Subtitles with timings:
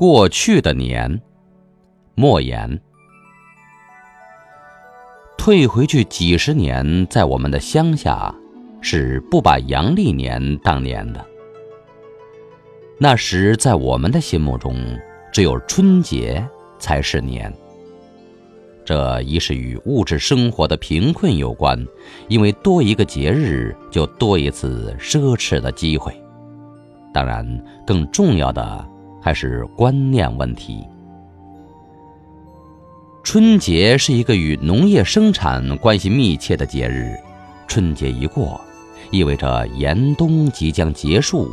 [0.00, 1.20] 过去的年，
[2.14, 2.80] 莫言。
[5.36, 8.34] 退回去几十年，在我们的乡下，
[8.80, 11.22] 是不把阳历年当年的。
[12.98, 14.74] 那时，在我们的心目中，
[15.30, 16.48] 只有春节
[16.78, 17.52] 才是年。
[18.86, 21.78] 这一是与物质生活的贫困有关，
[22.26, 26.18] 因为多一个节日，就多一次奢侈的机会。
[27.12, 27.46] 当然，
[27.86, 28.86] 更重要的。
[29.20, 30.84] 还是观念问题。
[33.22, 37.14] 春节是一个与农业生产关系密切的节日，
[37.68, 38.60] 春节一过，
[39.10, 41.48] 意味着严冬即将结束，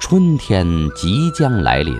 [0.00, 1.96] 春天即将来临。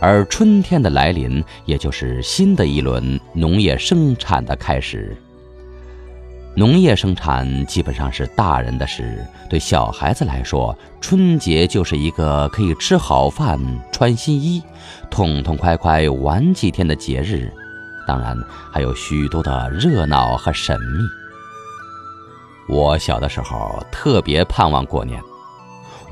[0.00, 5.16] 而春天的来临，也就是新的一轮农业生产的开始。
[6.56, 13.58] 农业生产基本上是大人的事，对小孩子来说，春节就是一个可以吃好饭、
[13.90, 14.62] 穿新衣、
[15.10, 17.52] 痛痛快快玩几天的节日。
[18.06, 18.38] 当然，
[18.72, 20.98] 还有许多的热闹和神秘。
[22.72, 25.20] 我小的时候特别盼望过年，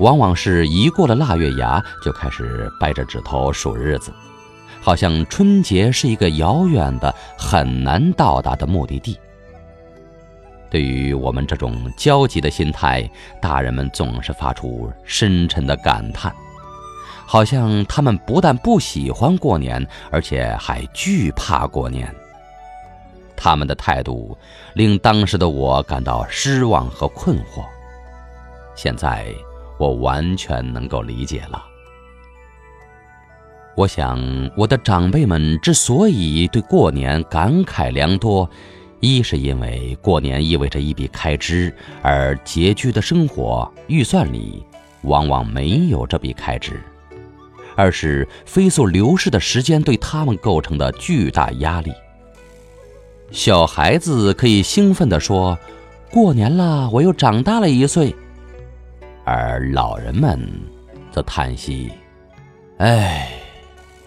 [0.00, 4.12] 往往是一过了腊月牙，就开始掰着指头数日子，
[4.80, 9.16] 好像春节是一个遥远的、很难到达的目的地。
[10.72, 13.06] 对于我们这种焦急的心态，
[13.42, 16.34] 大人们总是发出深沉的感叹，
[17.26, 22.10] 好像他们不但不喜欢过年，而且还惧怕过年。
[23.36, 24.34] 他们的态度
[24.72, 27.62] 令当时的我感到失望和困惑。
[28.74, 29.26] 现在
[29.78, 31.62] 我完全能够理解了。
[33.76, 34.18] 我想，
[34.56, 38.48] 我的长辈们之所以对过年感慨良多。
[39.04, 44.64] 一是因为过年意味着一笔开支，而拮据的生活预算里
[45.02, 46.74] 往往没有这笔开支；
[47.74, 51.92] 二是飞速流逝的时间对他们构成的巨大压力。
[53.32, 55.58] 小孩子可以兴奋地说
[56.08, 58.14] ：“过年了，我又长大了一岁。”
[59.26, 60.38] 而老人们
[61.10, 61.90] 则叹息
[62.78, 63.32] ：“哎，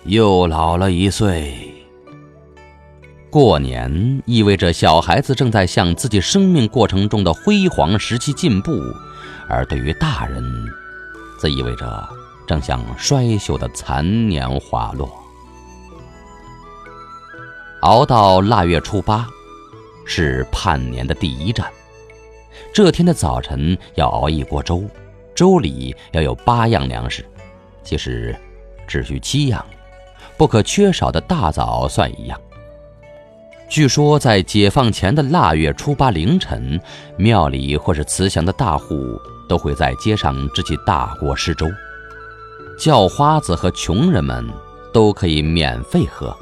[0.05, 1.53] 又老了一岁。”
[3.35, 8.71] 过年意味着小孩子正在向自己生命过程中的辉煌时期进步，
[9.49, 10.41] 而对于大人，
[11.37, 12.09] 则意味着
[12.47, 15.11] 正向衰朽的残年滑落。
[17.81, 19.27] 熬到腊月初八，
[20.05, 21.69] 是盼年的第一站。
[22.73, 24.81] 这天的早晨要熬一锅粥，
[25.35, 27.25] 粥里要有八样粮食，
[27.83, 28.33] 其实
[28.87, 29.65] 只需七样，
[30.37, 32.39] 不可缺少的大枣算一样。
[33.67, 36.79] 据说，在解放前的腊月初八凌晨，
[37.17, 41.67] 庙里或是慈祥的大户都会在街上支起大锅施粥，
[42.77, 44.47] 叫花子和穷人们
[44.93, 46.35] 都可以免费喝。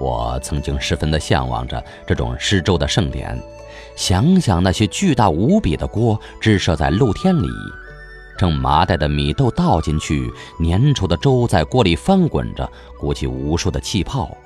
[0.00, 3.40] 我曾经十分的向往着这种施粥的盛典，
[3.94, 7.48] 想想那些巨大无比的锅支设在露天里，
[8.36, 10.32] 正麻袋的米豆倒进去，
[10.64, 12.68] 粘稠的粥在锅里翻滚着，
[12.98, 14.36] 鼓起无数的气泡。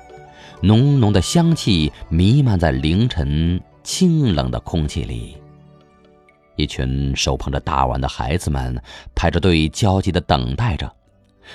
[0.63, 5.35] 浓浓的香气弥漫在凌晨清冷的空气里。
[6.55, 8.81] 一群手捧着大碗的孩子们
[9.13, 10.89] 排着队，焦急地等待着，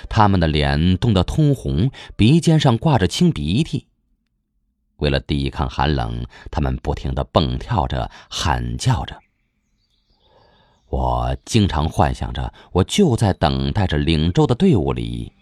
[0.07, 3.87] 他们的脸冻得通红，鼻尖上挂着清鼻涕。
[4.97, 9.17] 为了抵抗寒冷，他们不停地蹦跳着，喊叫着。
[10.89, 15.33] 我经常幻想着，我就在等待着领粥的队伍里，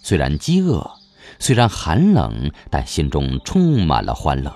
[0.00, 0.88] 虽然饥饿。
[1.38, 4.54] 虽然寒冷，但心中充满了欢乐。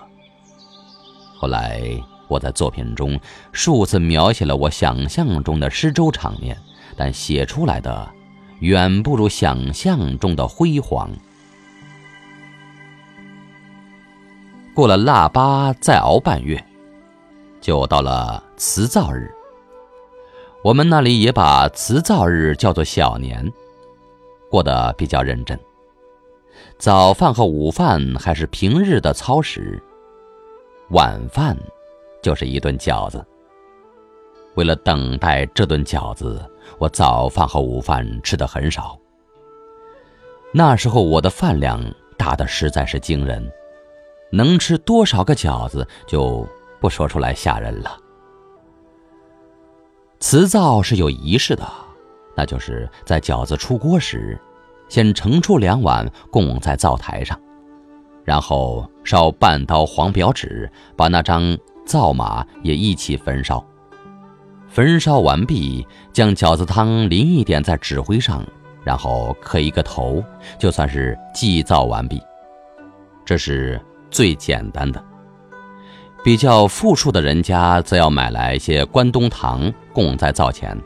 [1.36, 1.82] 后来，
[2.28, 3.19] 我在作品中
[3.53, 6.56] 数次描写了我想象中的施粥场面，
[6.97, 8.09] 但写出来的
[8.60, 11.10] 远不如想象中的辉煌。
[14.75, 16.62] 过了腊八，再熬半月，
[17.60, 19.30] 就到了辞灶日。
[20.62, 23.50] 我们那里也把辞灶日叫做小年，
[24.50, 25.59] 过得比较认真。
[26.80, 29.78] 早饭和午饭还是平日的操食，
[30.92, 31.54] 晚饭
[32.22, 33.22] 就是一顿饺子。
[34.54, 36.42] 为了等待这顿饺子，
[36.78, 38.98] 我早饭和午饭吃的很少。
[40.54, 41.84] 那时候我的饭量
[42.16, 43.47] 大的实在是惊人，
[44.33, 46.48] 能吃多少个饺子就
[46.80, 47.94] 不说出来吓人了。
[50.18, 51.62] 辞灶是有仪式的，
[52.34, 54.41] 那就是在饺子出锅时。
[54.91, 57.39] 先盛出两碗供在灶台上，
[58.25, 61.57] 然后烧半刀黄表纸，把那张
[61.87, 63.65] 灶马也一起焚烧。
[64.69, 68.45] 焚烧完毕，将饺子汤淋一点在纸灰上，
[68.84, 70.22] 然后磕一个头，
[70.59, 72.21] 就算是祭灶完毕。
[73.25, 75.03] 这是最简单的。
[76.25, 80.77] 比较富庶的人家，则要买来一些关东糖供在灶前，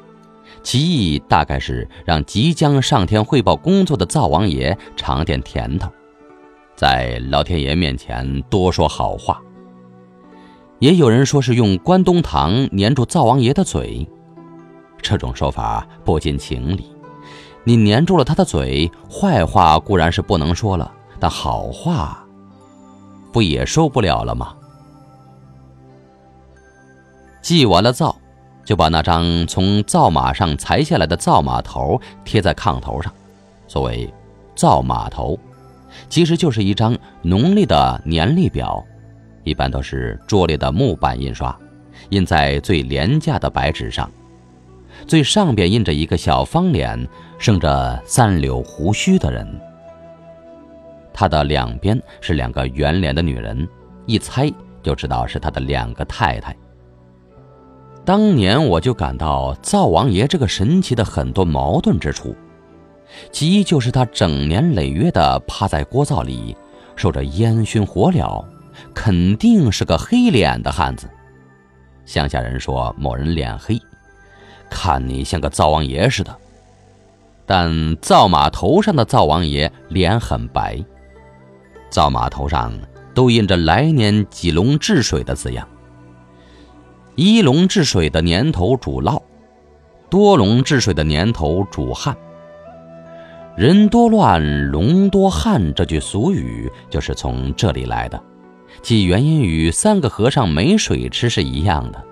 [0.64, 5.88] 其意大概是让即将上天汇报工作的灶王爷尝点甜头，
[6.74, 9.40] 在老天爷面前多说好话。
[10.80, 14.08] 也有人说是用关东糖粘住灶王爷的嘴，
[15.00, 16.90] 这种说法不近情理。
[17.62, 22.26] 你粘住了他的嘴，坏话固然是不能说了，但好话
[23.32, 24.54] 不也受不了了吗？
[27.40, 28.16] 祭完了灶，
[28.64, 33.12] 就把那张从灶马上裁下来的灶马头贴在炕头上。
[33.68, 34.12] 所谓
[34.54, 35.38] 灶马头，
[36.08, 38.84] 其实就是一张农历的年历表，
[39.42, 41.56] 一般都是拙劣的木板印刷，
[42.10, 44.10] 印在最廉价的白纸上。
[45.06, 47.08] 最上边印着一个小方脸、
[47.38, 49.46] 生着三绺胡须的人，
[51.12, 53.68] 他的两边是两个圆脸的女人，
[54.06, 54.50] 一猜
[54.82, 56.56] 就知道是他的两个太太。
[58.04, 62.36] 当年我就感到灶王爷这个神奇的很多矛盾之处，
[63.32, 66.54] 其一就是他整年累月的趴在锅灶里，
[66.96, 68.44] 受着烟熏火燎，
[68.92, 71.08] 肯定是个黑脸的汉子。
[72.04, 73.80] 乡下人说某人脸黑，
[74.68, 76.36] 看你像个灶王爷似的，
[77.46, 80.78] 但灶马头上的灶王爷脸很白，
[81.88, 82.70] 灶马头上
[83.14, 85.66] 都印着来年几龙治水的字样。
[87.16, 89.22] 一龙治水的年头主涝，
[90.10, 92.16] 多龙治水的年头主旱。
[93.56, 98.20] 人多乱，龙多旱，这句俗语就是从这里来的，
[98.82, 102.04] 其原因与三个和尚没水吃是一样的。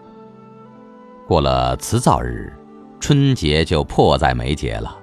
[1.27, 2.53] 过了辞灶日，
[3.01, 4.97] 春节就迫在眉睫了，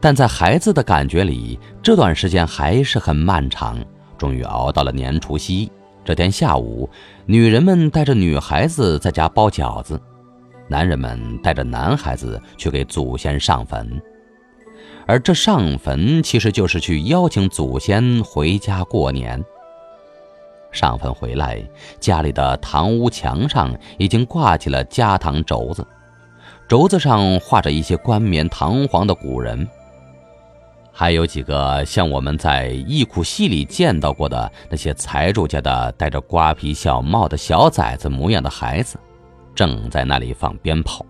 [0.00, 3.78] 但在孩子的感觉里，这段时间还是很漫长。
[4.16, 5.70] 终于熬到了年除夕。
[6.04, 6.88] 这天下午，
[7.26, 10.00] 女人们带着女孩子在家包饺子，
[10.66, 14.02] 男人们带着男孩子去给祖先上坟。
[15.06, 19.42] 而这上坟其实就是去邀请祖先回家过年。
[20.72, 21.62] 上坟回来，
[22.00, 25.86] 家里的堂屋墙上已经挂起了家堂轴子，
[26.66, 29.68] 轴子上画着一些冠冕堂皇的古人。
[30.92, 38.98] 还有几个像我们在忆苦戏里见到过的那些财主家的戴着瓜皮小帽的小崽子模样的孩子，
[39.54, 41.04] 正在那里放鞭炮。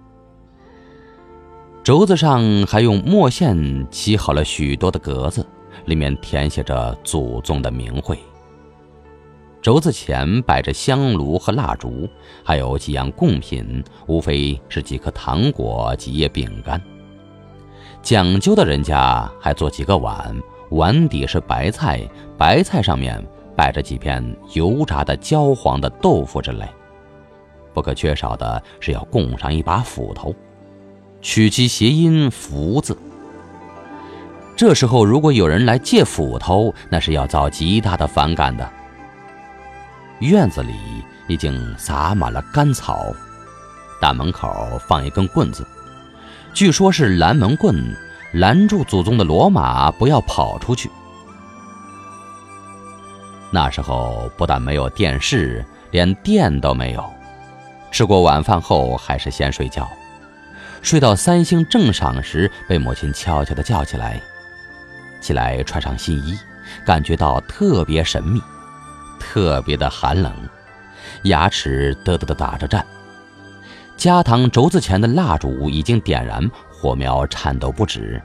[1.82, 5.44] 轴子上还用墨线漆好了许多的格子，
[5.86, 8.16] 里面填写着祖宗的名讳。
[9.60, 12.08] 轴子前摆着香炉和蜡烛，
[12.44, 16.80] 还有几样贡品，无非是几颗糖果、几叶饼干。
[18.02, 20.34] 讲究的人家还做几个碗，
[20.70, 22.00] 碗底是白菜，
[22.36, 23.24] 白菜上面
[23.56, 24.22] 摆着几片
[24.54, 26.66] 油炸的焦黄的豆腐之类。
[27.72, 30.34] 不可缺少的是要供上一把斧头，
[31.20, 32.98] 取其谐音“福”字。
[34.56, 38.68] 这时候如果有人来借斧头，那是要遭极大的反感的。
[40.18, 40.74] 院子里
[41.28, 43.14] 已经撒满了干草，
[44.00, 44.52] 大门口
[44.88, 45.64] 放一根棍子。
[46.54, 47.96] 据说是拦门棍，
[48.34, 50.90] 拦住祖宗的骡马不要跑出去。
[53.50, 57.04] 那时候不但没有电视，连电都没有。
[57.90, 59.88] 吃过晚饭后，还是先睡觉。
[60.82, 64.20] 睡到三星正晌时，被母亲悄悄地叫起来。
[65.20, 66.38] 起来穿上新衣，
[66.84, 68.42] 感觉到特别神秘，
[69.18, 70.34] 特别的寒冷，
[71.24, 72.84] 牙齿嘚嘚的打着颤。
[74.02, 78.20] 家堂轴子前的蜡烛已经点燃，火苗颤抖不止，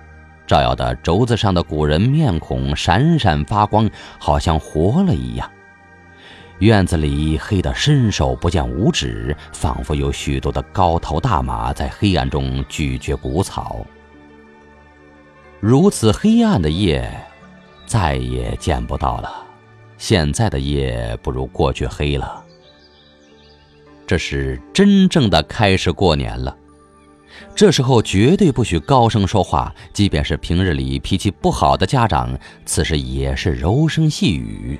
[0.48, 5.48] 照耀的轴子上的古人面孔闪闪发光，好像活了一样。
[6.58, 13.86] 院子里黑得伸手不见五指，仿佛有许多的高头大马在黑暗中咀嚼谷草。
[15.60, 17.08] 如此黑暗的夜，
[17.86, 19.32] 再也见不到了。
[20.00, 22.44] 现在的夜不如过去黑了。
[24.08, 26.56] 这是真正的开始过年了，
[27.54, 34.80] 这时候绝对不许高声说话，即便是平日里脾气不好的家长，此时也是柔声细语。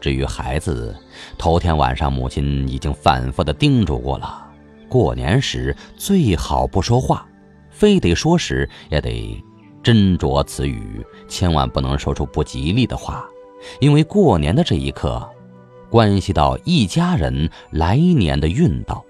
[0.00, 0.96] 至于孩子，
[1.36, 4.42] 头天晚上母亲已经反复的叮嘱过了，
[4.88, 7.26] 过年时最好不说话，
[7.70, 9.38] 非得说时也得
[9.82, 13.26] 斟酌词语，千万不能说出不吉利的话，
[13.78, 15.30] 因为过年的这一刻。
[15.94, 19.04] 关系到一家人来年的运道。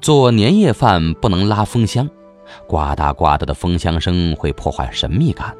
[0.00, 2.08] 做年夜饭不能拉风箱，
[2.66, 5.54] 呱嗒呱嗒的风箱声会破坏神秘感，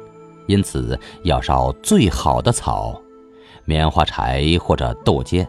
[0.47, 2.99] 因此要烧最好的草，
[3.65, 5.45] 棉花柴或者豆秸。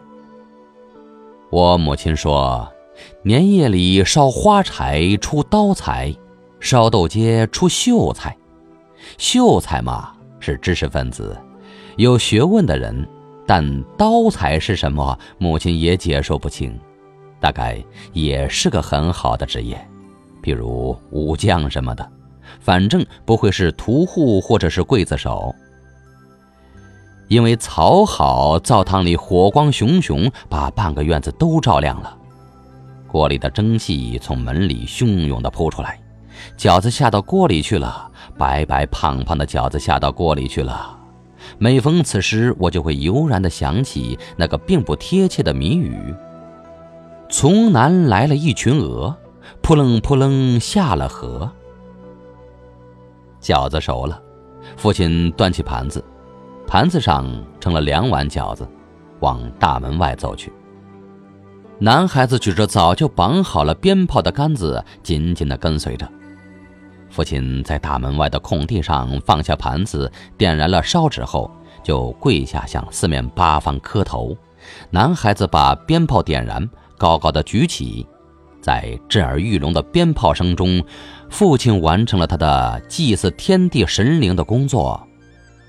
[1.49, 2.71] 我母亲说，
[3.23, 6.15] 年夜里烧花柴出刀财，
[6.59, 8.37] 烧豆秸出秀才。
[9.17, 11.35] 秀才嘛，是知识分子，
[12.01, 13.07] 有学问的人。
[13.47, 15.17] 但刀才是什么？
[15.37, 16.79] 母亲也解说不清，
[17.37, 19.75] 大概也是个很好的职业，
[20.41, 22.11] 譬如武将什么的，
[22.61, 25.53] 反正不会是屠户或者是刽子手。
[27.27, 32.17] 因为草好，灶堂里火光熊熊，把半个院子都照亮了。
[33.07, 35.99] 锅里的蒸汽从门里汹涌地扑出来，
[36.57, 40.99] 饺子下到锅里去了，白白胖胖的饺子下到锅里去了。
[41.63, 46.11] 每逢此时，我就会悠然地想起那个并不贴切的谜语
[47.29, 49.15] ：“从南来了一群鹅，
[49.61, 51.47] 扑棱扑棱下了河。”
[53.39, 54.19] 饺子熟了，
[54.75, 56.03] 父亲端起盘子，
[56.65, 58.67] 盘子上盛了两碗饺子，
[59.19, 60.51] 往大门外走去。
[61.77, 66.11] 男孩子举着早就绑好了鞭炮的杆子，紧紧地跟随着。
[67.11, 71.51] 父亲在大门外的空地上放下盘子，点燃了烧纸后，
[71.83, 74.35] 就跪下向四面八方磕头。
[74.89, 78.07] 男孩子把鞭炮点燃，高高的举起，
[78.61, 80.81] 在震耳欲聋的鞭炮声中，
[81.29, 85.05] 父亲完成了他的祭祀天地神灵的工作。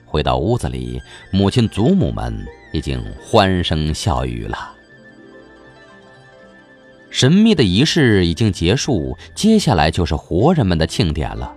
[0.06, 1.00] 回到屋子里，
[1.32, 4.72] 母亲、祖母们已经欢声笑语了。
[7.12, 11.52] 神秘的仪式已经结束，接下来就是活人们的庆典了。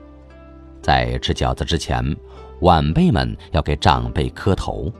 [0.81, 2.03] 在吃饺子之前，
[2.59, 4.91] 晚辈们要给长辈磕头，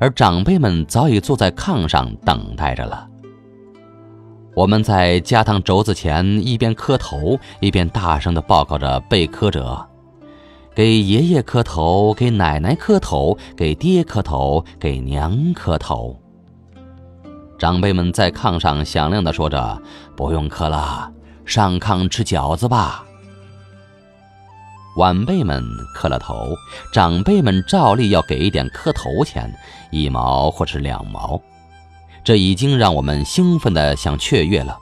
[0.00, 3.06] 而长辈们早已坐在炕上等待着了。
[4.54, 9.86] 我们在加汤轴子前一边磕头，一边大声地报告着被磕者：
[10.74, 16.18] 给爷爷磕头，给奶奶磕头，给爹磕头，给娘磕头。
[17.62, 19.80] 长辈们在炕上响亮地说着
[20.16, 21.08] ：“不用磕了，
[21.44, 23.04] 上炕吃饺子吧。”
[24.98, 25.62] 晚辈们
[25.94, 26.56] 磕了头，
[26.92, 29.48] 长辈们照例要给一点磕头钱，
[29.92, 31.40] 一毛或是两毛，
[32.24, 34.76] 这已经让我们兴奋的想雀跃了。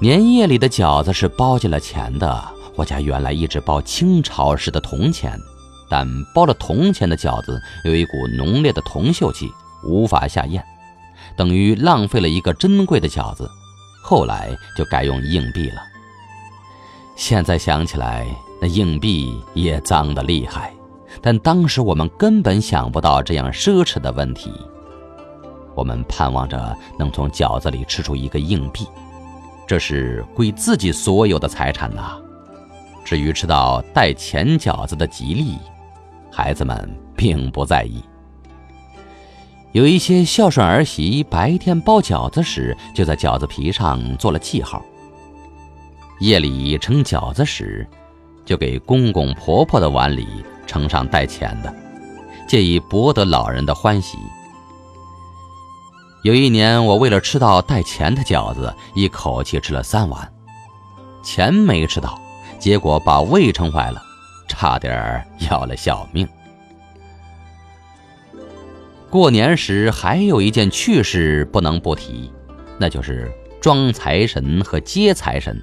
[0.00, 2.44] 年夜里的饺子是包进了钱的。
[2.74, 5.38] 我家原来一直包清朝时的铜钱，
[5.88, 9.48] 但包了铜钱的饺子有一股浓烈的铜锈气，
[9.84, 10.64] 无法下咽。
[11.36, 13.50] 等于浪费了一个珍贵的饺子，
[14.02, 15.82] 后来就改用硬币了。
[17.16, 18.26] 现在想起来，
[18.60, 20.72] 那硬币也脏得厉害，
[21.20, 24.52] 但当时我们根本想不到这样奢侈的问题。
[25.74, 28.86] 我们盼望着能从饺子里吃出一个硬币，
[29.66, 32.18] 这是归自己所有的财产呐。
[33.04, 35.58] 至于吃到带钱饺子的吉利，
[36.30, 38.02] 孩子们并不在意。
[39.72, 44.82] 有一些孝顺儿媳，白天包饺子时就在饺子皮上做了记号。
[46.20, 47.86] 夜里盛饺子时，
[48.44, 50.28] 就给公公婆婆的碗里
[50.66, 51.74] 盛上带钱的，
[52.46, 54.18] 借以博得老人的欢喜。
[56.22, 60.30] 有一年，我为了吃到带钱的饺子，一口气吃了三碗，
[61.24, 62.20] 钱没吃到，
[62.58, 64.02] 结果把胃撑坏了，
[64.46, 66.28] 差点儿要了小命。
[69.12, 72.30] 过年时还有一件趣事不能不提，
[72.78, 75.60] 那就是装财神和接财神。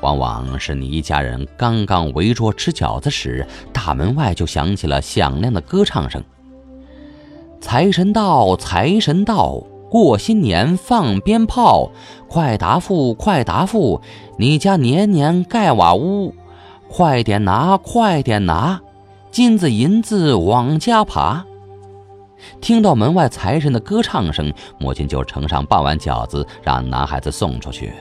[0.00, 6.22] 往往是你一家人刚刚围桌吃饺子时，大门外就响起了响亮的歌唱声
[7.60, 9.54] ：“财神到，财神到，
[9.90, 11.90] 过新年放鞭炮，
[12.28, 14.00] 快答复，快答复，
[14.38, 16.32] 你家年年盖瓦屋，
[16.88, 18.80] 快点拿，快点拿，
[19.32, 21.44] 金子银子往家爬。”
[22.60, 27.92] 听到门外财神的歌唱声，母亲就盛上半碗饺子，让男孩子送出去。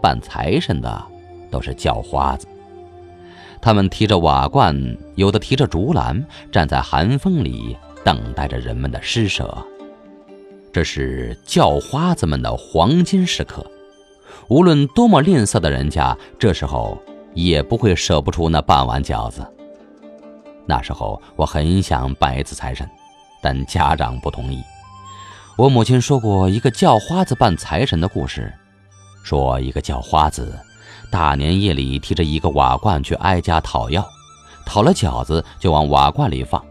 [0.00, 1.02] 扮财神的
[1.50, 2.46] 都是叫花子，
[3.60, 9.56] 他们提着瓦罐，有的提着竹篮，站在寒风里等待着人们的施舍。
[10.72, 13.64] 这是叫花子们的黄金时刻，
[14.48, 16.98] 无论多么吝啬的人家，这时候
[17.34, 19.46] 也不会舍不出那半碗饺子。
[20.66, 22.88] 那时候我很想拜一次财神。
[23.42, 24.62] 但家长不同意。
[25.56, 28.50] 我母亲说过一个叫花子扮财神的故事，
[29.22, 30.58] 说一个叫花子
[31.10, 34.02] 大年夜里提着一个瓦罐去挨家讨要，
[34.64, 36.64] 讨了饺子就往瓦罐里放，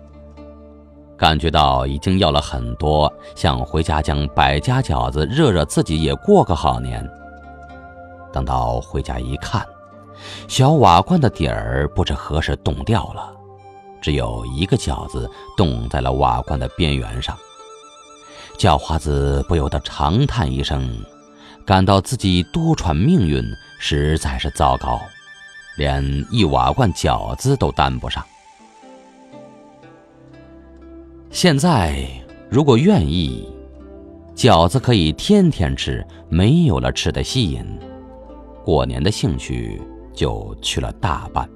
[1.16, 7.08] 感觉到已经要了很多，想回家将百家饺子热热，自己也过个好年。
[8.34, 9.64] 等到回家一看，
[10.48, 13.32] 小瓦罐的底儿不知何时冻掉了，
[14.02, 17.38] 只有一个饺子冻在了瓦罐的边缘上。
[18.58, 21.00] 叫花子不由得长叹一声，
[21.66, 23.44] 感到自己多舛命运
[23.80, 25.00] 实在是糟糕，
[25.78, 28.24] 连一瓦罐饺子都担不上。
[31.32, 32.06] 现在
[32.50, 33.48] 如果愿意，
[34.36, 37.66] 饺子可以天天吃，没有了吃的吸引，
[38.64, 39.82] 过年的兴趣
[40.14, 41.50] 就去了大半。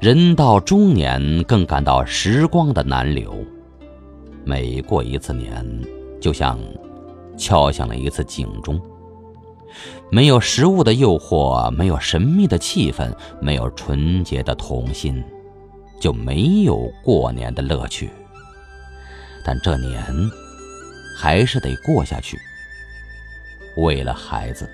[0.00, 3.34] 人到中年，更感到时光的难留。
[4.44, 5.64] 每过一次年，
[6.20, 6.58] 就像
[7.38, 8.78] 敲响了一次警钟。
[10.10, 13.10] 没有食物的诱惑，没有神秘的气氛，
[13.40, 15.24] 没有纯洁的童心，
[15.98, 18.10] 就没有过年的乐趣。
[19.42, 20.02] 但这年
[21.16, 22.38] 还是得过下去。
[23.78, 24.68] 为了孩子，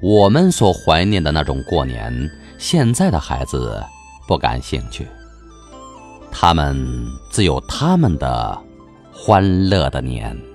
[0.00, 2.30] 我们所怀念的那种过年，
[2.62, 3.84] 现在的孩子
[4.24, 5.04] 不感兴趣。
[6.30, 6.78] 他们
[7.28, 8.56] 自有他们的
[9.12, 10.51] 欢乐的年。